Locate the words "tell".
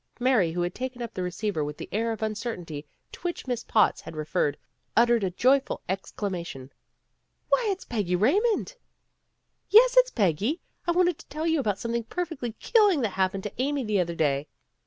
11.27-11.45